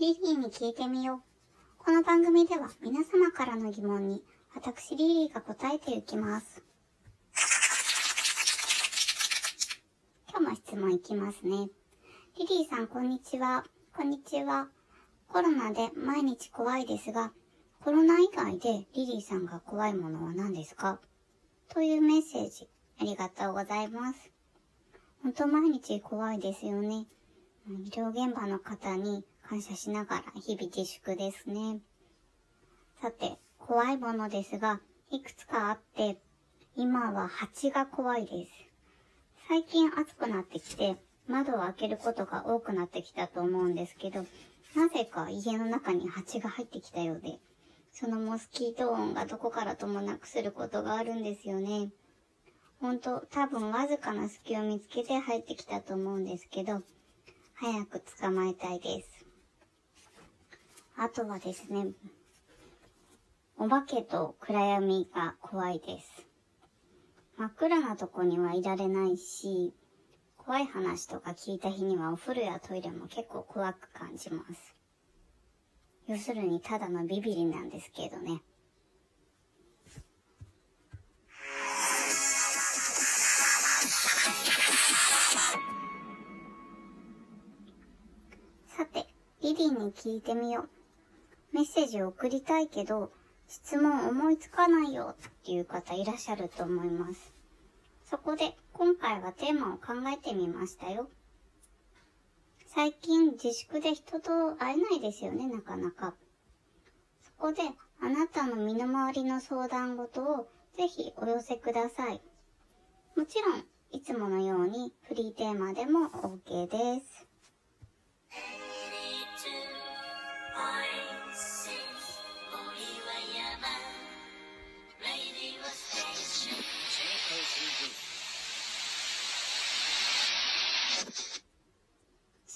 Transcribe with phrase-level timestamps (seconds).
[0.00, 1.84] リリーに聞いてみよう。
[1.84, 4.22] この番組では皆様からの疑問に
[4.54, 6.62] 私リリーが答えていきます。
[10.30, 11.68] 今日も質問いきますね。
[12.38, 13.64] リリーさんこんにちは。
[13.92, 14.68] こんにちは。
[15.26, 17.32] コロナで毎日怖いですが、
[17.80, 21.00] コロナ以外でリリーさんが怖いものは何ですか？
[21.74, 22.68] というメッセージ
[23.00, 24.30] ありがとうございます。
[25.24, 27.06] 本当毎日怖いですよね。
[27.68, 31.80] 医療現場の方に感謝しながら日々自粛ですね。
[33.00, 34.78] さて、怖いものですが、
[35.10, 36.18] いくつかあって、
[36.76, 38.52] 今は蜂が怖いです。
[39.48, 40.96] 最近暑くなってきて、
[41.28, 44.26] 窓を開けることが多くなってきたと思うんですけど、
[44.76, 47.38] なぜか家の中に蜂が入ってきたようで、
[47.90, 51.88] そのモスキート音がどこからともなくすることがあるんですよね。
[52.82, 56.82] ほんと、多分わずかな隙を見つけて入ってきたと思うんですけど、
[57.54, 59.17] 早く捕まえたいです。
[61.00, 61.92] あとはですね、
[63.56, 66.26] お化けと暗闇が怖いです。
[67.36, 69.72] 真っ暗なとこにはいられないし、
[70.36, 74.74] 怖い話とか聞いた日にはお風呂やトイレも結構怖く感じます。
[76.08, 78.42] 要するにただのビビリなんですけどね。
[88.76, 89.06] さて、
[89.42, 90.77] リリーに聞いてみよう。
[91.52, 93.12] メッセージを送りたいけど、
[93.48, 97.32] 質問思いつかないよっていう方いらっしゃると思います。
[98.04, 101.10] そこで、今回はテーマを考えてみましたよ。
[102.66, 106.14] 最近自粛で人と会えないですよね、なかなか。
[107.22, 107.62] そこで、
[108.00, 112.22] あなたの身の回りの相談事をぜひお寄せください。
[113.16, 117.26] もちろん、いつものようにフリーテーマでも OK です。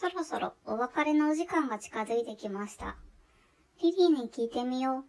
[0.03, 2.97] そろそろお別れのお時間が近づいてきました。
[3.81, 5.05] リリーに聞いてみよう。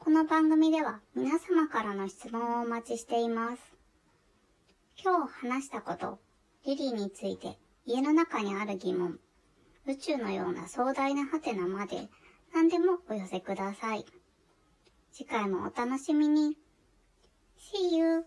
[0.00, 3.62] この番組では皆様からの質問をお待ちしています。
[5.00, 6.18] 今日話したこと、
[6.66, 9.20] リリーについて家の中にある疑問、
[9.86, 12.08] 宇宙のような壮大なハテナまで
[12.52, 14.04] 何でもお寄せください。
[15.12, 16.58] 次回もお楽しみに。
[17.56, 18.24] See you!